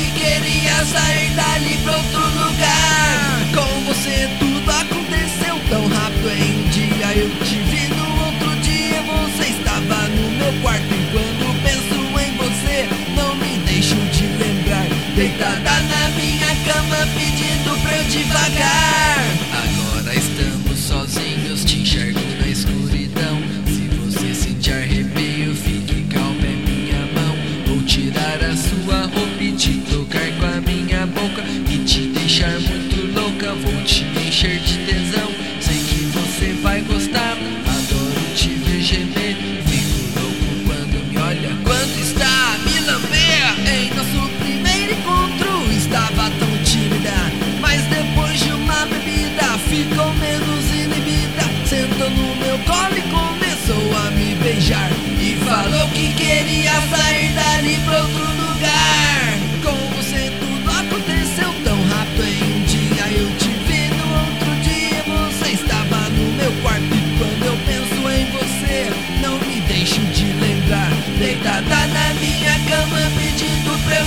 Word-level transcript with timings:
que 0.00 0.10
queria 0.12 0.84
sair 0.86 1.30
dali 1.34 1.76
pra 1.84 1.96
outro 1.96 2.20
lugar. 2.20 3.44
Com 3.54 3.84
você 3.84 4.28
tudo 4.38 4.70
aconteceu 4.70 5.60
tão 5.68 5.86
rápido 5.88 6.30
em 6.30 6.58
um 6.58 6.68
dia. 6.70 7.06
Eu 7.16 7.28
te 7.44 7.56
vi 7.56 7.88
no 7.94 8.24
outro 8.24 8.56
dia, 8.60 9.02
você 9.02 9.48
estava 9.48 10.08
no 10.08 10.30
meu 10.30 10.52
quarto. 10.62 10.94
E 10.94 11.06
quando 11.12 11.62
penso 11.62 11.98
em 12.18 12.36
você, 12.36 12.88
não 13.14 13.34
me 13.36 13.58
deixo 13.66 13.96
de 13.96 14.26
lembrar. 14.26 14.86
Deitada 15.14 15.82
na 15.82 16.08
minha 16.16 16.54
cama, 16.64 17.06
pedindo 17.14 17.78
pra 17.82 17.96
eu 17.98 18.04
devagar. 18.04 19.39
Encher 34.30 34.60
de 34.60 34.78
tesão. 34.86 35.28
Sei 35.60 35.76
que 35.80 36.04
você 36.04 36.52
vai 36.62 36.80
gostar, 36.82 37.36
adoro 37.66 38.34
te 38.36 38.50
ver 38.50 38.80
gemer. 38.80 39.29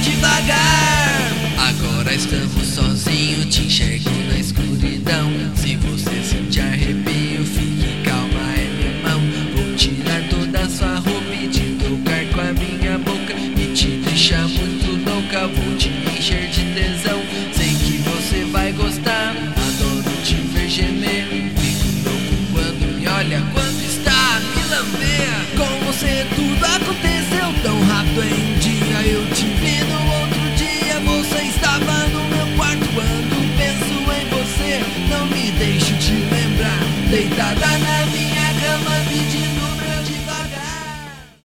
devagar. 0.00 1.30
Agora 1.58 2.14
estamos 2.14 2.66
sozinhos, 2.66 3.46
te 3.54 3.62
enxergo 3.62 4.10
na 4.28 4.38
escuridão. 4.38 5.30
Se 5.54 5.76
você 5.76 6.22
sentir 6.22 6.60
arrepio, 6.60 7.44
fique 7.44 8.02
calma, 8.04 8.40
é 8.56 8.68
minha 8.76 9.02
mão. 9.02 9.20
Vou 9.54 9.74
tirar 9.76 10.22
toda 10.28 10.60
a 10.60 10.68
sua 10.68 10.94
roupa 10.96 11.34
e 11.34 11.48
te 11.48 11.76
tocar 11.78 12.24
com 12.32 12.40
a 12.40 12.52
minha 12.52 12.98
boca. 12.98 13.34
E 13.34 13.72
te 13.74 13.88
deixar 14.04 14.48
muito 14.48 15.10
louca, 15.10 15.46
vou 15.48 15.76
te 15.76 15.88
encher 15.88 16.48
de 16.50 16.64
tesão. 16.74 17.20
Sei 17.54 17.74
que 17.74 17.98
você 17.98 18.44
vai 18.50 18.72
gostar, 18.72 19.30
adoro 19.30 20.16
te 20.24 20.34
ver 20.34 20.68
gemer. 20.68 21.26
Fico 21.56 22.08
louco 22.08 22.52
quando 22.52 22.98
me 22.98 23.06
olha. 23.06 23.59
ciudad 37.10 37.56
ciudadana. 37.56 37.99